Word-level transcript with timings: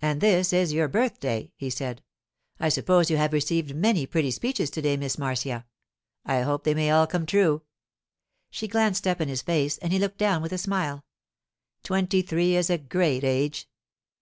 'And 0.00 0.22
this 0.22 0.50
is 0.54 0.72
your 0.72 0.88
birthday,' 0.88 1.52
he 1.56 1.68
said. 1.68 2.02
'I 2.58 2.70
suppose 2.70 3.10
you 3.10 3.18
have 3.18 3.34
received 3.34 3.76
many 3.76 4.06
pretty 4.06 4.30
speeches 4.30 4.70
to 4.70 4.80
day, 4.80 4.96
Miss 4.96 5.18
Marcia; 5.18 5.66
I 6.24 6.40
hope 6.40 6.64
they 6.64 6.72
may 6.72 6.90
all 6.90 7.06
come 7.06 7.26
true.' 7.26 7.60
She 8.50 8.66
glanced 8.66 9.06
up 9.06 9.20
in 9.20 9.28
his 9.28 9.42
face, 9.42 9.76
and 9.76 9.92
he 9.92 9.98
looked 9.98 10.16
down 10.16 10.40
with 10.40 10.52
a 10.54 10.56
smile. 10.56 11.04
'Twenty 11.82 12.22
three 12.22 12.56
is 12.56 12.70
a 12.70 12.78
great 12.78 13.24
age! 13.24 13.68